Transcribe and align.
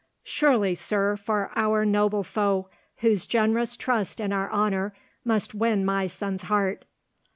"Surely, 0.23 0.73
sir, 0.73 1.15
for 1.15 1.51
our 1.55 1.85
noble 1.85 2.23
foe, 2.23 2.67
whose 3.01 3.27
generous 3.27 3.77
trust 3.77 4.19
in 4.19 4.33
our 4.33 4.51
honour 4.51 4.95
must 5.23 5.53
win 5.53 5.85
my 5.85 6.07
son's 6.07 6.41
heart." 6.41 6.85